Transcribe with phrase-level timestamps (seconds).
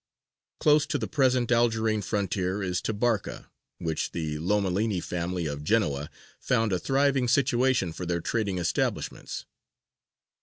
[0.59, 6.73] Close to the present Algerine frontier is Tabarka, which the Lomellini family of Genoa found
[6.73, 9.45] a thriving situation for their trading establishments.